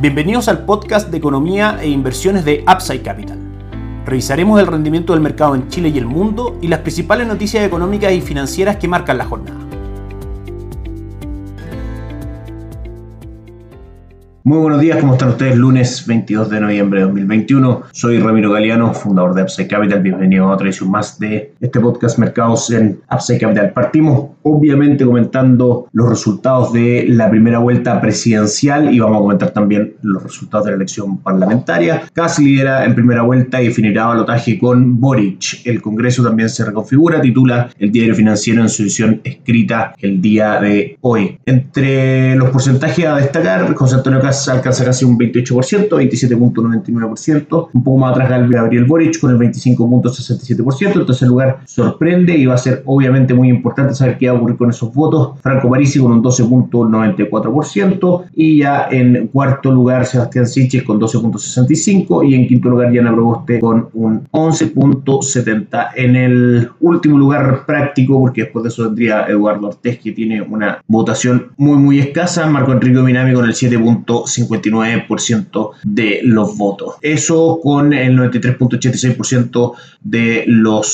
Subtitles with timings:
[0.00, 3.36] Bienvenidos al podcast de economía e inversiones de Upside Capital.
[4.06, 8.10] Revisaremos el rendimiento del mercado en Chile y el mundo y las principales noticias económicas
[8.14, 9.60] y financieras que marcan la jornada.
[14.42, 15.54] Muy buenos días, ¿cómo están ustedes?
[15.54, 17.82] Lunes 22 de noviembre de 2021.
[17.92, 20.00] Soy Ramiro Galeano, fundador de Upside Capital.
[20.00, 23.72] Bienvenido a otra edición más de este podcast Mercados en Upside Capital.
[23.72, 29.94] Partimos obviamente comentando los resultados de la primera vuelta presidencial y vamos a comentar también
[30.02, 32.02] los resultados de la elección parlamentaria.
[32.12, 35.66] Kass lidera en primera vuelta y definirá balotaje con Boric.
[35.66, 40.60] El Congreso también se reconfigura, titula el diario financiero en su edición escrita el día
[40.60, 41.38] de hoy.
[41.44, 48.12] Entre los porcentajes a destacar, José Antonio alcanza casi un 28%, 27.99%, un poco más
[48.12, 53.34] atrás Gabriel Boric con el 25.67%, en tercer lugar sorprende y va a ser obviamente
[53.34, 58.24] muy importante saber qué va a ocurrir con esos votos, Franco Parisi con un 12.94%
[58.34, 63.60] y ya en cuarto lugar Sebastián Siches con 12.65% y en quinto lugar Diana Proboste
[63.60, 65.88] con un 11.70%.
[65.96, 70.82] En el último lugar práctico, porque después de eso vendría Eduardo Ortez que tiene una
[70.86, 73.70] votación muy muy escasa, Marco Enrique Minami con el 7.
[73.76, 76.94] 59% de los votos.
[77.02, 80.86] Eso con el 93.86% de los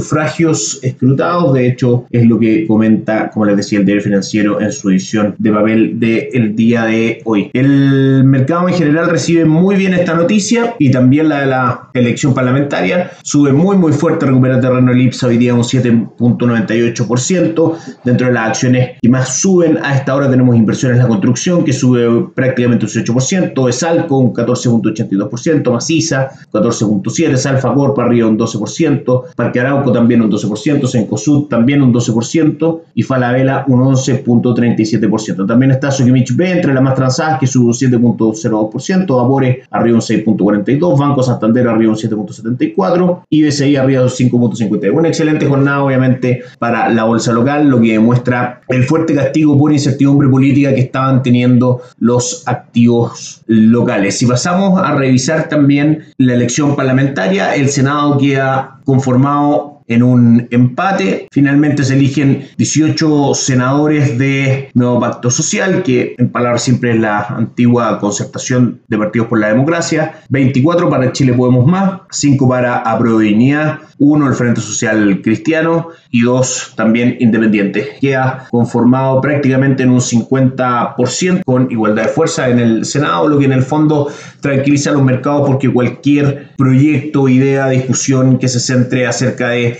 [0.00, 1.52] sufragios escrutados.
[1.52, 5.34] De hecho, es lo que comenta, como les decía, el diario financiero en su edición
[5.38, 7.50] de papel del día de hoy.
[7.52, 12.34] El mercado en general recibe muy bien esta noticia y también la de la elección
[12.34, 13.10] parlamentaria.
[13.22, 17.76] Sube muy, muy fuerte, recupera terreno el IPSA hoy día un 7.98%.
[18.04, 21.64] Dentro de las acciones que más suben a esta hora tenemos inversiones en la construcción
[21.64, 29.34] que sube prácticamente un 18%, Esalco un 14.82%, Maciza 14.7%, Salfa Corp arriba un 12%,
[29.34, 35.46] Parque Arauco también un 12%, Sencosud también un 12% y Falabella un 11.37%.
[35.46, 40.02] También está Sokimich B entre las más transadas que sube un 7.02%, Vapore arriba un
[40.02, 44.92] 6.42%, Banco Santander arriba un 7.74% y BCI arriba un 5.51%.
[44.92, 49.72] Una excelente jornada obviamente para la bolsa local, lo que demuestra el fuerte castigo por
[49.72, 54.18] incertidumbre política que estaban teniendo los activos locales.
[54.18, 61.26] Si pasamos a revisar también la elección parlamentaria, el Senado queda conformado en un empate.
[61.32, 67.20] Finalmente se eligen 18 senadores de Nuevo Pacto Social, que en palabras siempre es la
[67.26, 70.22] antigua concertación de partidos por la democracia.
[70.28, 76.74] 24 para Chile Podemos Más, 5 para Aprovinia, 1 el Frente Social Cristiano y 2
[76.76, 77.88] también independientes.
[78.00, 83.44] Queda conformado prácticamente en un 50% con igualdad de fuerza en el Senado, lo que
[83.44, 84.08] en el fondo
[84.40, 89.79] tranquiliza a los mercados porque cualquier proyecto, idea, discusión que se centre acerca de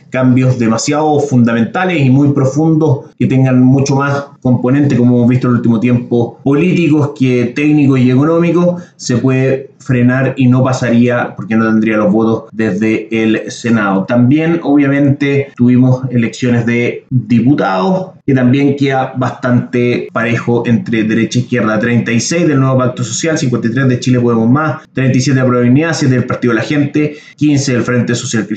[0.11, 5.53] cambios demasiado fundamentales y muy profundos que tengan mucho más componente, como hemos visto en
[5.53, 11.55] el último tiempo, políticos que técnicos y económicos, se puede frenar y no pasaría porque
[11.55, 14.05] no tendría los votos desde el Senado.
[14.05, 21.79] También, obviamente, tuvimos elecciones de diputados, que también queda bastante parejo entre derecha e izquierda.
[21.79, 26.25] 36 del nuevo Pacto Social, 53 de Chile Podemos Más, 37 de Provincia, 7 del
[26.25, 28.47] Partido de la Gente, 15 del Frente Social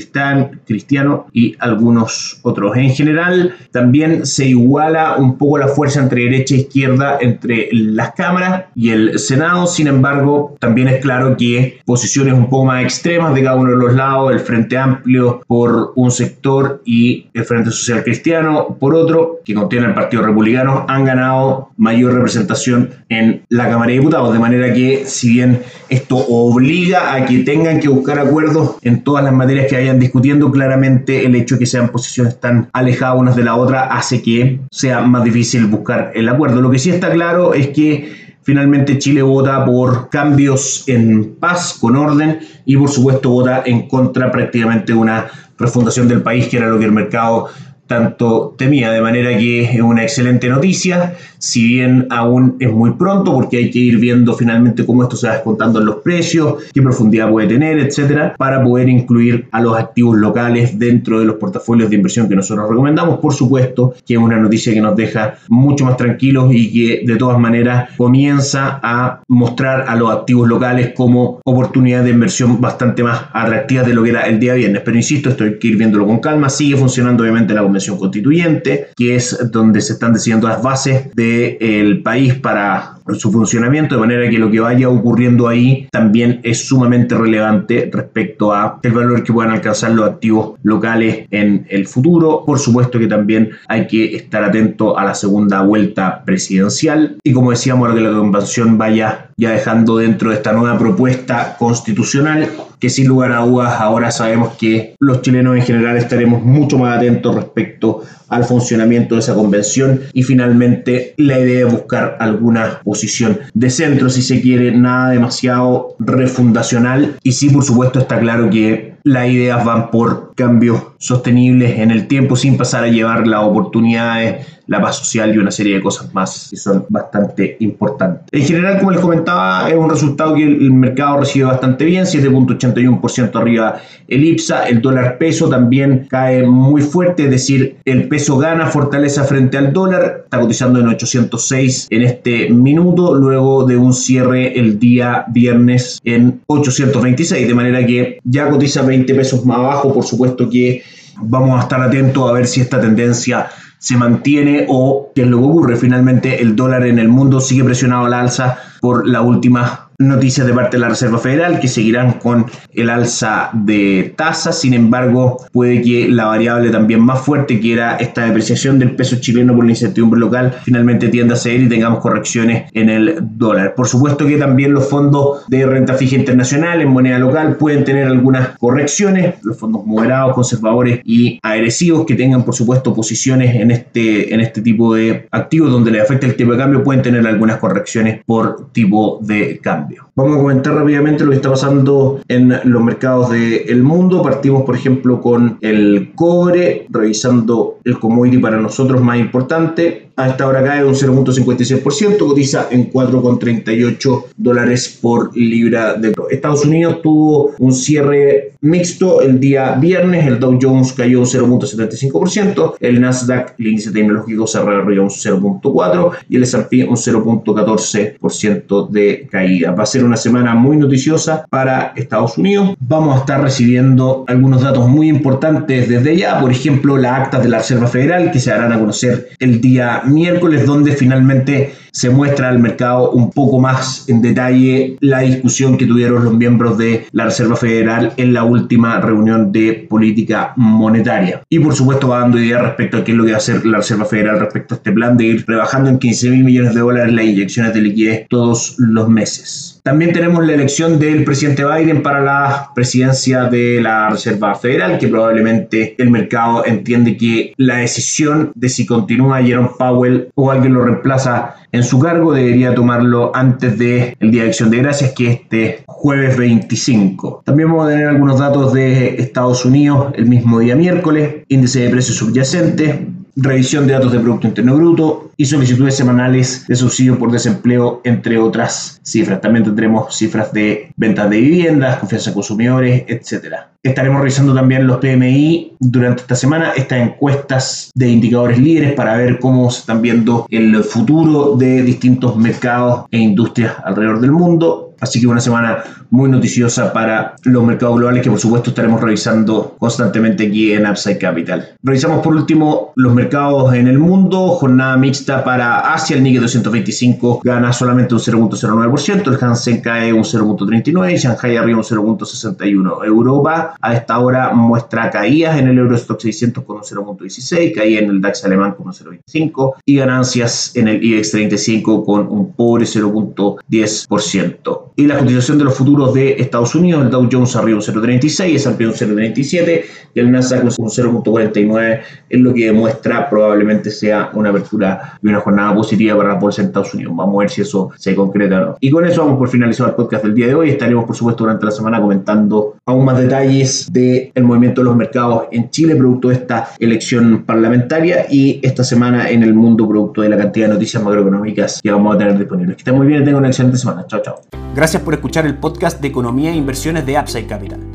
[0.65, 2.75] Cristiano y algunos otros.
[2.77, 8.13] En general, también se iguala un poco la fuerza entre derecha e izquierda entre las
[8.13, 9.67] cámaras y el Senado.
[9.67, 13.77] Sin embargo, también es claro que posiciones un poco más extremas de cada uno de
[13.77, 19.41] los lados, el Frente Amplio por un sector y el Frente Social Cristiano por otro,
[19.45, 24.33] que contiene el Partido Republicano, han ganado mayor representación en la Cámara de Diputados.
[24.33, 29.23] De manera que, si bien esto obliga a que tengan que buscar acuerdos en todas
[29.23, 33.35] las materias que vayan discutiendo, claramente el hecho de que sean posiciones tan alejadas unas
[33.35, 36.61] de la otra hace que sea más difícil buscar el acuerdo.
[36.61, 41.95] Lo que sí está claro es que finalmente Chile vota por cambios en paz, con
[41.95, 45.27] orden, y por supuesto vota en contra prácticamente de una
[45.57, 47.47] refundación del país, que era lo que el mercado
[47.87, 53.33] tanto temía, de manera que es una excelente noticia, si bien aún es muy pronto
[53.33, 56.81] porque hay que ir viendo finalmente cómo esto se va descontando en los precios, qué
[56.81, 61.89] profundidad puede tener, etcétera, para poder incluir a los activos locales dentro de los portafolios
[61.89, 63.19] de inversión que nosotros recomendamos.
[63.19, 67.17] Por supuesto que es una noticia que nos deja mucho más tranquilos y que de
[67.17, 73.25] todas maneras comienza a mostrar a los activos locales como oportunidades de inversión bastante más
[73.33, 74.81] atractivas de lo que era el día viernes.
[74.83, 76.49] Pero insisto, esto hay que ir viéndolo con calma.
[76.49, 77.61] Sigue funcionando obviamente la
[77.97, 84.01] constituyente, que es donde se están decidiendo las bases del país para su funcionamiento, de
[84.01, 89.23] manera que lo que vaya ocurriendo ahí también es sumamente relevante respecto a el valor
[89.23, 92.43] que puedan alcanzar los activos locales en el futuro.
[92.45, 97.51] Por supuesto que también hay que estar atento a la segunda vuelta presidencial y como
[97.51, 102.49] decíamos, a que la convención vaya ya dejando dentro de esta nueva propuesta constitucional
[102.79, 106.97] que sin lugar a dudas ahora sabemos que los chilenos en general estaremos mucho más
[106.97, 110.01] atentos respecto al funcionamiento de esa convención.
[110.13, 115.95] Y finalmente la idea de buscar alguna posición de centro si se quiere, nada demasiado
[115.99, 117.17] refundacional.
[117.23, 122.07] Y sí por supuesto está claro que las ideas van por cambios sostenibles en el
[122.07, 126.13] tiempo sin pasar a llevar las oportunidades la paz social y una serie de cosas
[126.13, 128.27] más que son bastante importantes.
[128.31, 133.35] En general, como les comentaba, es un resultado que el mercado recibe bastante bien, 7.81%
[133.35, 138.67] arriba el IPSA, el dólar peso también cae muy fuerte, es decir, el peso gana
[138.67, 144.59] fortaleza frente al dólar, está cotizando en 806 en este minuto, luego de un cierre
[144.59, 150.05] el día viernes en 826, de manera que ya cotiza 20 pesos más abajo, por
[150.05, 150.83] supuesto que
[151.21, 153.47] vamos a estar atentos a ver si esta tendencia
[153.77, 155.75] se mantiene o qué es lo que ocurre.
[155.75, 160.53] Finalmente el dólar en el mundo sigue presionado al alza por la última noticias de
[160.53, 164.59] parte de la Reserva Federal que seguirán con el alza de tasas.
[164.59, 169.17] Sin embargo, puede que la variable también más fuerte, que era esta depreciación del peso
[169.17, 173.75] chileno por la incertidumbre local, finalmente tienda a seguir y tengamos correcciones en el dólar.
[173.75, 178.07] Por supuesto que también los fondos de renta fija internacional en moneda local pueden tener
[178.07, 184.33] algunas correcciones, los fondos moderados, conservadores y agresivos que tengan, por supuesto, posiciones en este,
[184.33, 187.57] en este tipo de activos donde les afecta el tipo de cambio, pueden tener algunas
[187.57, 189.84] correcciones por tipo de cambio.
[189.85, 190.04] cambio.
[190.17, 194.23] Vamos a comentar rápidamente lo que está pasando en los mercados del mundo.
[194.23, 200.05] Partimos, por ejemplo, con el cobre, revisando el commodity para nosotros más importante.
[200.15, 207.01] A esta hora cae un 0.56%, cotiza en 4,38 dólares por libra de Estados Unidos
[207.01, 213.55] tuvo un cierre mixto el día viernes, el Dow Jones cayó un 0.75%, el Nasdaq,
[213.59, 219.71] el índice tecnológico, se rearrolló un 0.4% y el S&P un 0.14% de caída.
[219.71, 222.75] Va a ser una semana muy noticiosa para Estados Unidos.
[222.79, 227.49] Vamos a estar recibiendo algunos datos muy importantes desde ya, por ejemplo, las actas de
[227.49, 232.49] la Reserva Federal que se harán a conocer el día miércoles donde finalmente se muestra
[232.49, 237.23] al mercado un poco más en detalle la discusión que tuvieron los miembros de la
[237.23, 241.41] Reserva Federal en la última reunión de política monetaria.
[241.49, 243.65] Y por supuesto va dando ideas respecto a qué es lo que va a hacer
[243.65, 246.81] la Reserva Federal respecto a este plan de ir rebajando en 15 mil millones de
[246.81, 249.74] dólares las inyecciones de liquidez todos los meses.
[249.85, 255.07] También tenemos la elección del presidente Biden para la presidencia de la Reserva Federal, que
[255.07, 260.85] probablemente el mercado entiende que la decisión de si continúa Jerome Powell o alguien lo
[260.85, 265.83] reemplaza en su cargo debería tomarlo antes del Día de Acción de Gracias, que este
[265.85, 267.43] jueves 25.
[267.45, 271.89] También vamos a tener algunos datos de Estados Unidos el mismo día miércoles, índice de
[271.91, 273.01] precios subyacentes,
[273.35, 278.37] revisión de datos de Producto Interno Bruto y solicitudes semanales de subsidio por desempleo, entre
[278.37, 279.41] otras cifras.
[279.41, 283.55] También tendremos cifras de ventas de viviendas, confianza de consumidores, etc.
[283.83, 289.39] Estaremos revisando también los PMI durante esta semana, estas encuestas de indicadores líderes para ver
[289.39, 294.85] cómo se están viendo el futuro de distintos mercados e industrias alrededor del mundo.
[295.01, 299.75] Así que una semana muy noticiosa para los mercados globales que por supuesto estaremos revisando
[299.77, 301.69] constantemente aquí en Upside Capital.
[301.83, 307.41] Revisamos por último los mercados en el mundo, jornada mixta para Asia, el Nikkei 225
[307.43, 313.05] gana solamente un 0.09%, el Hansen cae un 0.39%, Shanghai arriba un 0.61%.
[313.05, 318.09] Europa a esta hora muestra caídas en el Eurostock 600 con un 0.16%, caída en
[318.09, 322.85] el DAX alemán con un 0.25% y ganancias en el IBEX 35 con un pobre
[322.85, 324.81] 0.10%.
[324.97, 328.45] Y la cotización de los futuros de Estados Unidos, el Dow Jones arriba un 0.36,
[328.45, 334.29] el S&P un 0.37 y el Nasdaq un 0.49, es lo que demuestra probablemente sea
[334.33, 337.13] una apertura y una jornada positiva para la bolsa en Estados Unidos.
[337.15, 338.77] Vamos a ver si eso se concreta o no.
[338.79, 340.69] Y con eso vamos por finalizar el podcast del día de hoy.
[340.69, 345.45] Estaremos, por supuesto, durante la semana comentando aún más detalles del movimiento de los mercados
[345.51, 350.29] en Chile, producto de esta elección parlamentaria y esta semana en el mundo, producto de
[350.29, 352.75] la cantidad de noticias macroeconómicas que vamos a tener disponibles.
[352.75, 354.05] Que estén muy bien y tengan una excelente semana.
[354.05, 354.41] Chao, chao.
[354.75, 357.94] Gracias por escuchar el podcast de economía e inversiones de Upside Capital.